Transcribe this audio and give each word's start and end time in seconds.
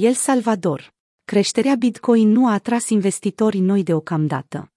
El 0.00 0.14
Salvador. 0.14 0.94
Creșterea 1.24 1.74
Bitcoin 1.74 2.28
nu 2.28 2.46
a 2.46 2.52
atras 2.52 2.88
investitori 2.88 3.58
noi 3.58 3.82
deocamdată. 3.82 4.72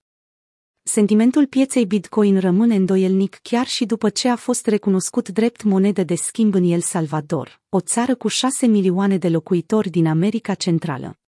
Sentimentul 0.83 1.47
pieței 1.47 1.85
Bitcoin 1.85 2.39
rămâne 2.39 2.75
îndoielnic 2.75 3.39
chiar 3.41 3.67
și 3.67 3.85
după 3.85 4.09
ce 4.09 4.29
a 4.29 4.35
fost 4.35 4.67
recunoscut 4.67 5.29
drept 5.29 5.63
monedă 5.63 6.03
de 6.03 6.15
schimb 6.15 6.53
în 6.53 6.63
El 6.63 6.79
Salvador, 6.79 7.61
o 7.69 7.79
țară 7.79 8.15
cu 8.15 8.27
6 8.27 8.65
milioane 8.65 9.17
de 9.17 9.29
locuitori 9.29 9.89
din 9.89 10.07
America 10.07 10.53
Centrală. 10.53 11.19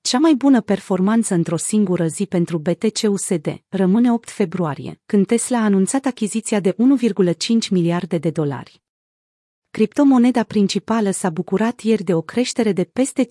Cea 0.00 0.18
mai 0.18 0.34
bună 0.34 0.60
performanță 0.60 1.34
într-o 1.34 1.56
singură 1.56 2.06
zi 2.06 2.26
pentru 2.26 2.58
BTC-USD 2.58 3.62
rămâne 3.68 4.12
8 4.12 4.30
februarie, 4.30 5.00
când 5.06 5.26
Tesla 5.26 5.58
a 5.58 5.64
anunțat 5.64 6.04
achiziția 6.04 6.60
de 6.60 6.72
1,5 6.72 7.68
miliarde 7.70 8.18
de 8.18 8.30
dolari. 8.30 8.82
Criptomoneda 9.72 10.42
principală 10.42 11.10
s-a 11.10 11.30
bucurat 11.30 11.80
ieri 11.80 12.02
de 12.02 12.14
o 12.14 12.20
creștere 12.20 12.72
de 12.72 12.84
peste 12.84 13.26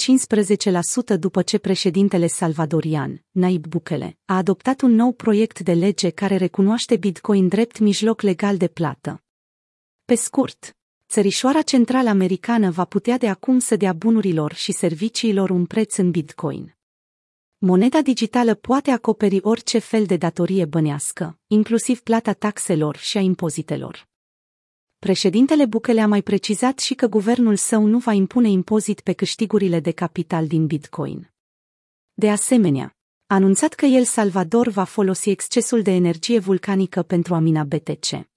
15% 1.15 1.19
după 1.19 1.41
ce 1.41 1.57
președintele 1.57 2.27
salvadorian, 2.27 3.23
Naib 3.31 3.65
Bukele, 3.67 4.17
a 4.25 4.35
adoptat 4.35 4.81
un 4.81 4.91
nou 4.91 5.11
proiect 5.11 5.59
de 5.59 5.73
lege 5.73 6.09
care 6.09 6.35
recunoaște 6.35 6.97
Bitcoin 6.97 7.47
drept 7.47 7.79
mijloc 7.79 8.21
legal 8.21 8.57
de 8.57 8.67
plată. 8.67 9.23
Pe 10.05 10.15
scurt, 10.15 10.77
țărișoara 11.07 11.61
centrală 11.61 12.09
americană 12.09 12.69
va 12.71 12.85
putea 12.85 13.17
de 13.17 13.27
acum 13.27 13.59
să 13.59 13.75
dea 13.75 13.93
bunurilor 13.93 14.53
și 14.53 14.71
serviciilor 14.71 15.49
un 15.49 15.65
preț 15.65 15.97
în 15.97 16.11
Bitcoin. 16.11 16.75
Moneda 17.57 18.01
digitală 18.01 18.55
poate 18.55 18.91
acoperi 18.91 19.39
orice 19.41 19.79
fel 19.79 20.05
de 20.05 20.17
datorie 20.17 20.65
bănească, 20.65 21.39
inclusiv 21.47 21.99
plata 21.99 22.33
taxelor 22.33 22.97
și 22.97 23.17
a 23.17 23.21
impozitelor. 23.21 24.09
Președintele 25.07 25.65
Bukele 25.65 26.01
a 26.01 26.07
mai 26.07 26.21
precizat 26.21 26.79
și 26.79 26.93
că 26.93 27.07
guvernul 27.07 27.55
său 27.55 27.85
nu 27.85 27.97
va 27.97 28.11
impune 28.11 28.49
impozit 28.49 28.99
pe 29.01 29.13
câștigurile 29.13 29.79
de 29.79 29.91
capital 29.91 30.47
din 30.47 30.65
Bitcoin. 30.65 31.31
De 32.13 32.29
asemenea, 32.29 32.95
a 33.27 33.35
anunțat 33.35 33.73
că 33.73 33.85
El 33.85 34.03
Salvador 34.03 34.67
va 34.67 34.83
folosi 34.83 35.29
excesul 35.29 35.81
de 35.81 35.91
energie 35.91 36.39
vulcanică 36.39 37.01
pentru 37.01 37.33
a 37.33 37.39
mina 37.39 37.63
BTC. 37.63 38.29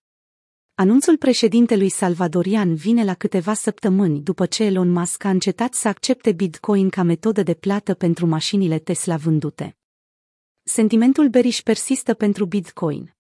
Anunțul 0.74 1.16
președintelui 1.16 1.88
salvadorian 1.88 2.74
vine 2.74 3.04
la 3.04 3.14
câteva 3.14 3.54
săptămâni 3.54 4.20
după 4.20 4.46
ce 4.46 4.64
Elon 4.64 4.90
Musk 4.90 5.24
a 5.24 5.30
încetat 5.30 5.74
să 5.74 5.88
accepte 5.88 6.32
Bitcoin 6.32 6.88
ca 6.88 7.02
metodă 7.02 7.42
de 7.42 7.54
plată 7.54 7.94
pentru 7.94 8.26
mașinile 8.26 8.78
Tesla 8.78 9.16
vândute. 9.16 9.76
Sentimentul 10.62 11.28
beriș 11.28 11.62
persistă 11.62 12.14
pentru 12.14 12.44
Bitcoin. 12.44 13.14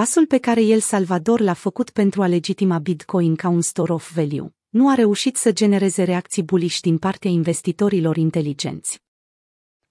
Pasul 0.00 0.26
pe 0.26 0.38
care 0.38 0.62
El 0.62 0.80
Salvador 0.80 1.40
l-a 1.40 1.52
făcut 1.52 1.90
pentru 1.90 2.22
a 2.22 2.26
legitima 2.26 2.78
Bitcoin 2.78 3.36
ca 3.36 3.48
un 3.48 3.60
store 3.60 3.92
of 3.92 4.14
value 4.14 4.54
nu 4.68 4.88
a 4.88 4.94
reușit 4.94 5.36
să 5.36 5.52
genereze 5.52 6.02
reacții 6.02 6.42
bullish 6.42 6.80
din 6.80 6.98
partea 6.98 7.30
investitorilor 7.30 8.16
inteligenți. 8.16 9.02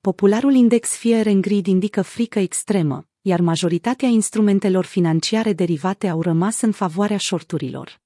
Popularul 0.01 0.53
index 0.53 0.89
Fear 0.89 1.27
and 1.27 1.41
Greed 1.41 1.67
indică 1.67 2.01
frică 2.01 2.39
extremă, 2.39 3.07
iar 3.21 3.41
majoritatea 3.41 4.07
instrumentelor 4.07 4.85
financiare 4.85 5.53
derivate 5.53 6.07
au 6.07 6.21
rămas 6.21 6.61
în 6.61 6.71
favoarea 6.71 7.17
shorturilor. 7.17 8.01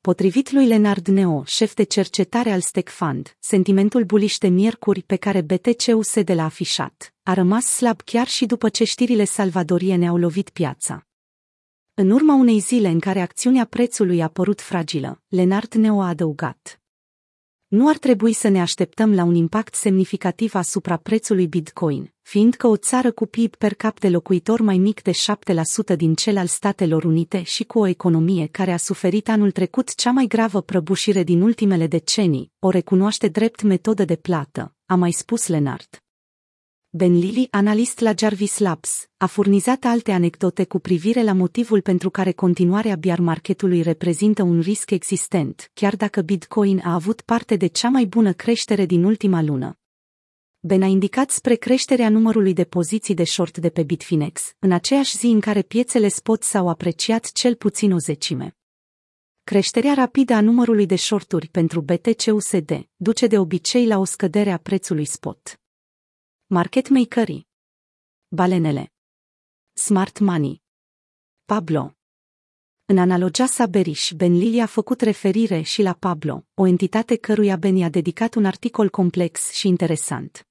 Potrivit 0.00 0.52
lui 0.52 0.66
Leonard 0.66 1.06
Neo, 1.06 1.44
șef 1.44 1.74
de 1.74 1.82
cercetare 1.82 2.50
al 2.50 2.60
Stec 2.60 2.88
Fund, 2.88 3.36
sentimentul 3.38 4.04
buliș 4.04 4.38
de 4.38 4.48
miercuri 4.48 5.02
pe 5.02 5.16
care 5.16 5.40
BTC-USD 5.40 6.30
l-a 6.30 6.44
afișat 6.44 7.14
a 7.22 7.34
rămas 7.34 7.64
slab 7.64 8.00
chiar 8.02 8.26
și 8.26 8.46
după 8.46 8.68
ce 8.68 8.84
știrile 8.84 9.24
salvadoriene 9.24 10.08
au 10.08 10.16
lovit 10.16 10.50
piața. 10.50 11.09
În 12.00 12.10
urma 12.10 12.34
unei 12.34 12.58
zile 12.58 12.88
în 12.88 13.00
care 13.00 13.20
acțiunea 13.20 13.64
prețului 13.64 14.22
a 14.22 14.28
părut 14.28 14.60
fragilă, 14.60 15.22
Lenard 15.28 15.74
Neo 15.74 16.00
a 16.00 16.08
adăugat. 16.08 16.80
Nu 17.66 17.88
ar 17.88 17.98
trebui 17.98 18.32
să 18.32 18.48
ne 18.48 18.60
așteptăm 18.60 19.14
la 19.14 19.24
un 19.24 19.34
impact 19.34 19.74
semnificativ 19.74 20.54
asupra 20.54 20.96
prețului 20.96 21.46
Bitcoin, 21.46 22.12
fiindcă 22.22 22.66
o 22.66 22.76
țară 22.76 23.10
cu 23.10 23.26
PIB 23.26 23.54
per 23.54 23.74
cap 23.74 24.00
de 24.00 24.08
locuitor 24.08 24.60
mai 24.60 24.78
mic 24.78 25.02
de 25.02 25.10
7% 25.92 25.96
din 25.96 26.14
cel 26.14 26.36
al 26.36 26.46
Statelor 26.46 27.04
Unite 27.04 27.42
și 27.42 27.64
cu 27.64 27.78
o 27.78 27.86
economie 27.86 28.46
care 28.46 28.72
a 28.72 28.76
suferit 28.76 29.28
anul 29.28 29.50
trecut 29.50 29.94
cea 29.94 30.10
mai 30.10 30.26
gravă 30.26 30.62
prăbușire 30.62 31.22
din 31.22 31.42
ultimele 31.42 31.86
decenii, 31.86 32.52
o 32.58 32.70
recunoaște 32.70 33.28
drept 33.28 33.62
metodă 33.62 34.04
de 34.04 34.16
plată, 34.16 34.74
a 34.86 34.94
mai 34.94 35.12
spus 35.12 35.46
Lenard. 35.46 36.02
Ben 36.92 37.18
Lilly, 37.18 37.48
analist 37.50 37.98
la 37.98 38.12
Jarvis 38.16 38.58
Labs, 38.58 39.08
a 39.16 39.26
furnizat 39.26 39.84
alte 39.84 40.12
anecdote 40.12 40.64
cu 40.64 40.78
privire 40.78 41.22
la 41.22 41.32
motivul 41.32 41.80
pentru 41.80 42.10
care 42.10 42.32
continuarea 42.32 42.96
bear 42.96 43.20
marketului 43.20 43.82
reprezintă 43.82 44.42
un 44.42 44.60
risc 44.60 44.90
existent, 44.90 45.70
chiar 45.74 45.96
dacă 45.96 46.20
Bitcoin 46.20 46.80
a 46.84 46.94
avut 46.94 47.20
parte 47.20 47.56
de 47.56 47.66
cea 47.66 47.88
mai 47.88 48.04
bună 48.04 48.32
creștere 48.32 48.86
din 48.86 49.04
ultima 49.04 49.42
lună. 49.42 49.78
Ben 50.60 50.82
a 50.82 50.86
indicat 50.86 51.30
spre 51.30 51.54
creșterea 51.54 52.08
numărului 52.08 52.52
de 52.52 52.64
poziții 52.64 53.14
de 53.14 53.24
short 53.24 53.58
de 53.58 53.70
pe 53.70 53.82
Bitfinex, 53.82 54.54
în 54.58 54.72
aceeași 54.72 55.16
zi 55.16 55.26
în 55.26 55.40
care 55.40 55.62
piețele 55.62 56.08
spot 56.08 56.42
s-au 56.42 56.68
apreciat 56.68 57.32
cel 57.32 57.54
puțin 57.54 57.92
o 57.92 57.98
zecime. 57.98 58.56
Creșterea 59.44 59.94
rapidă 59.94 60.32
a 60.34 60.40
numărului 60.40 60.86
de 60.86 60.96
shorturi 60.96 61.48
pentru 61.48 61.80
BTC-USD 61.80 62.88
duce 62.96 63.26
de 63.26 63.38
obicei 63.38 63.86
la 63.86 63.98
o 63.98 64.04
scădere 64.04 64.50
a 64.50 64.58
prețului 64.58 65.04
spot. 65.04 65.59
Market 66.52 66.88
makerii. 66.88 67.48
Balenele. 68.28 68.92
Smart 69.72 70.18
Money. 70.18 70.62
Pablo. 71.44 71.96
În 72.84 72.98
analogia 72.98 73.46
sa 73.46 73.66
Berish, 73.66 74.10
Ben 74.10 74.36
Lilly 74.36 74.60
a 74.60 74.66
făcut 74.66 75.00
referire 75.00 75.60
și 75.60 75.82
la 75.82 75.92
Pablo, 75.92 76.46
o 76.54 76.66
entitate 76.66 77.16
căruia 77.16 77.56
Ben 77.56 77.76
i-a 77.76 77.88
dedicat 77.88 78.34
un 78.34 78.44
articol 78.44 78.88
complex 78.88 79.50
și 79.50 79.68
interesant. 79.68 80.48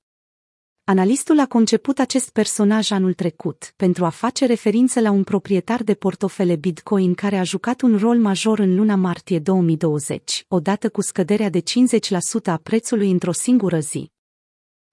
Analistul 0.84 1.40
a 1.40 1.48
conceput 1.48 2.00
acest 2.00 2.30
personaj 2.30 2.92
anul 2.92 3.14
trecut 3.14 3.74
pentru 3.76 4.06
a 4.06 4.10
face 4.10 4.46
referință 4.46 5.00
la 5.00 5.12
un 5.12 5.24
proprietar 5.24 5.84
de 5.84 5.94
portofele 5.94 6.56
Bitcoin 6.56 7.14
care 7.14 7.38
a 7.38 7.44
jucat 7.44 7.82
un 7.82 7.98
rol 7.98 8.18
major 8.18 8.60
în 8.60 8.76
luna 8.76 8.96
martie 8.96 9.40
2020, 9.40 10.46
odată 10.48 10.90
cu 10.90 11.02
scăderea 11.02 11.50
de 11.50 11.60
50% 11.60 11.64
a 12.44 12.58
prețului 12.58 13.12
într-o 13.12 13.32
singură 13.32 13.80
zi, 13.80 14.12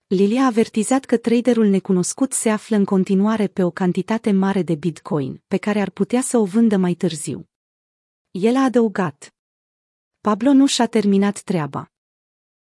Lilia 0.09 0.43
a 0.43 0.47
avertizat 0.47 1.05
că 1.05 1.17
traderul 1.17 1.67
necunoscut 1.67 2.33
se 2.33 2.51
află 2.51 2.77
în 2.77 2.85
continuare 2.85 3.47
pe 3.47 3.63
o 3.63 3.71
cantitate 3.71 4.33
mare 4.33 4.63
de 4.63 4.75
Bitcoin, 4.75 5.43
pe 5.47 5.57
care 5.57 5.81
ar 5.81 5.91
putea 5.91 6.21
să 6.21 6.39
o 6.39 6.45
vândă 6.45 6.77
mai 6.77 6.95
târziu. 6.95 7.49
El 8.31 8.57
a 8.57 8.63
adăugat. 8.63 9.35
Pablo 10.21 10.53
nu 10.53 10.67
și-a 10.67 10.87
terminat 10.87 11.41
treaba. 11.41 11.93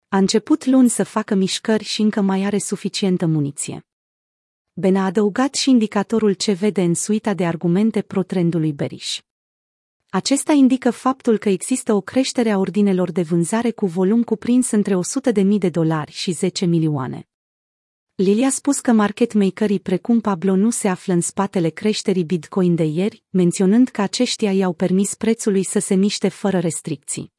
A 0.08 0.16
început 0.16 0.66
luni 0.66 0.88
să 0.88 1.04
facă 1.04 1.34
mișcări 1.34 1.84
și 1.84 2.00
încă 2.00 2.20
mai 2.20 2.44
are 2.44 2.58
suficientă 2.58 3.26
muniție. 3.26 3.86
Ben 4.72 4.97
a 4.97 5.04
adăugat 5.04 5.54
și 5.54 5.70
indicatorul 5.70 6.32
ce 6.32 6.52
vede 6.52 6.82
în 6.82 6.94
suita 6.94 7.34
de 7.34 7.47
argumente 7.47 8.02
pro-trendului 8.02 8.72
beriș. 8.72 9.20
Acesta 10.08 10.52
indică 10.52 10.91
faptul 10.91 11.38
că 11.38 11.48
există 11.48 11.92
o 11.92 12.00
creștere 12.00 12.50
a 12.50 12.58
ordinelor 12.58 13.10
de 13.10 13.22
vânzare 13.22 13.70
cu 13.70 13.86
volum 13.86 14.22
cuprins 14.22 14.70
între 14.70 14.98
100.000 15.34 15.58
de 15.58 15.69
dolari 15.69 16.12
și 16.12 16.32
10 16.32 16.64
milioane. 16.64 17.26
Lili 18.15 18.45
a 18.45 18.50
spus 18.50 18.81
că 18.81 18.93
market 18.93 19.33
makerii 19.33 19.81
precum 19.81 20.21
Pablo 20.21 20.56
nu 20.56 20.71
se 20.71 20.89
află 20.89 21.12
în 21.12 21.21
spatele 21.21 21.69
creșterii 21.69 22.25
Bitcoin 22.25 22.75
de 22.75 22.84
ieri, 22.84 23.25
menționând 23.31 23.89
că 23.89 24.00
aceștia 24.00 24.53
i-au 24.53 24.73
permis 24.73 25.15
prețului 25.15 25.62
să 25.62 25.78
se 25.78 25.95
miște 25.95 26.28
fără 26.28 26.59
restricții. 26.59 27.33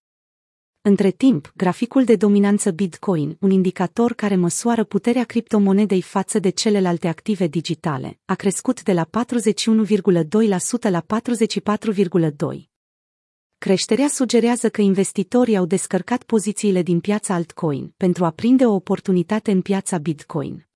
Între 0.82 1.12
timp, 1.12 1.52
graficul 1.56 2.04
de 2.04 2.16
dominanță 2.16 2.72
Bitcoin, 2.72 3.38
un 3.40 3.52
indicator 3.52 4.14
care 4.14 4.36
măsoară 4.36 4.84
puterea 4.84 5.24
criptomonedei 5.24 6.02
față 6.02 6.40
de 6.40 6.50
celelalte 6.50 7.08
active 7.08 7.48
digitale, 7.48 8.20
a 8.26 8.36
crescut 8.36 8.84
de 8.84 8.94
la 8.94 9.06
41,2% 9.06 10.90
la 10.90 11.06
44,2%. 11.06 12.73
Creșterea 13.64 14.08
sugerează 14.08 14.70
că 14.70 14.82
investitorii 14.82 15.58
au 15.58 15.66
descărcat 15.66 16.24
pozițiile 16.24 16.82
din 16.82 17.00
piața 17.00 17.34
altcoin 17.34 17.94
pentru 17.98 18.26
a 18.26 18.30
prinde 18.30 18.66
o 18.66 18.74
oportunitate 18.74 19.52
în 19.52 19.62
piața 19.62 19.98
Bitcoin. 19.98 20.68